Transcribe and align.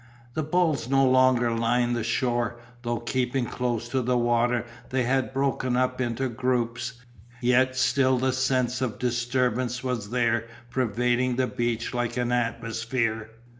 The 0.33 0.41
bulls 0.41 0.89
no 0.89 1.05
longer 1.07 1.51
lined 1.51 1.95
the 1.95 2.03
shore, 2.03 2.55
though 2.81 2.97
keeping 2.99 3.45
close 3.45 3.87
to 3.89 4.01
the 4.01 4.17
water 4.17 4.65
they 4.89 5.03
had 5.03 5.31
broken 5.31 5.77
up 5.77 6.01
into 6.01 6.27
groups, 6.27 6.93
yet 7.39 7.75
still 7.75 8.17
the 8.17 8.33
sense 8.33 8.81
of 8.81 8.97
disturbance 8.97 9.83
was 9.83 10.09
there 10.09 10.47
pervading 10.71 11.35
the 11.35 11.45
beach 11.45 11.93
like 11.93 12.17
an 12.17 12.31
atmosphere. 12.31 13.29